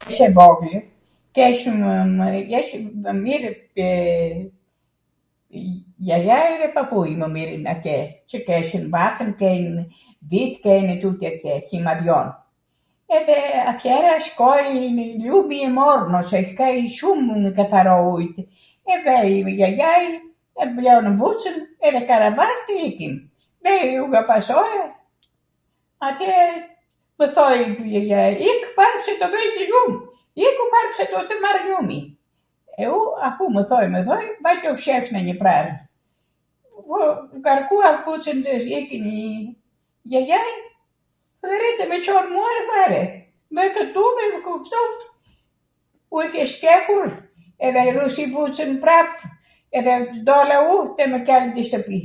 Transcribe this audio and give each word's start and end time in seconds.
[kur] 0.00 0.02
jesh 0.08 0.22
e 0.26 0.28
voglw, 0.38 0.68
keshmw, 1.36 1.84
jeshwm, 2.52 2.84
mw 3.02 3.12
mirwte 3.24 3.88
jajai 6.08 6.48
edhe 6.54 6.68
papui 6.76 7.14
mw 7.20 7.28
mirin 7.36 7.64
atje 7.74 7.94
qw 8.32 8.36
keshwm 8.48 8.84
vathwn, 8.96 9.32
kejmw 9.42 9.76
dhit, 10.30 10.54
kejmw 10.66 10.94
tutje 11.04 11.28
te 11.42 11.50
hjimadhjon, 11.70 12.28
edhe 13.18 13.38
atjera 13.72 14.14
shkoi 14.26 14.70
lumi 15.30 15.58
i 15.68 15.72
mormw, 15.78 16.18
se 16.32 16.38
kej 16.60 16.78
shum 16.98 17.22
katharo 17.58 17.96
ujw, 18.14 18.32
e 18.92 19.02
vejm 19.08 19.48
jajai, 19.60 20.08
mblodhnw 20.68 21.14
vucwn 21.20 21.56
edhe 21.88 22.00
karavan 22.10 22.54
tw 22.66 22.72
ikim, 22.90 23.14
vej 23.64 23.82
unw 24.04 24.12
ka 24.14 24.22
pasoje, 24.32 24.82
atje 26.06 26.32
mw 27.18 27.26
thoj 27.36 27.58
jajai 27.92 28.34
ik 28.52 28.60
para 28.76 28.98
se 29.04 29.12
do 29.20 29.26
vesh 29.32 29.54
nw 29.60 29.66
ljum, 29.70 29.92
iku 30.46 30.64
them 30.72 30.90
se 30.96 31.04
do 31.12 31.18
tw 31.28 31.36
marw 31.44 31.62
ljumi. 31.68 32.00
e 32.76 32.86
u, 32.88 32.98
afu 33.28 33.44
mw 33.54 33.62
thoj 33.70 33.86
mw 33.94 34.00
thoj, 34.08 34.24
vajta 34.44 34.66
u 34.72 34.74
fshehsh 34.80 35.12
nw 35.12 35.20
njw 35.28 35.36
prall, 35.42 35.70
u 36.94 36.98
ngarkua 37.40 37.90
kucwn 38.08 38.38
tw 38.44 38.50
ikim 38.80 39.06
jajai, 40.12 40.54
rri 41.50 41.70
tw 41.78 41.84
mw 41.90 41.98
Con 42.08 42.24
mua.... 42.34 42.52
fare,.... 42.68 43.02
u 46.12 46.20
e 46.20 46.26
kesh 46.34 46.56
qepur 46.62 47.08
edhe 47.66 47.82
rrusi 47.94 48.24
vucwn 48.34 48.72
prap, 48.84 49.10
edhe 49.78 49.94
dola 50.28 50.58
u 50.68 50.74
edhe 50.92 51.04
mw 51.14 51.18
qalli 51.26 51.48
ndw 51.54 51.62
shtwpi. 51.70 52.00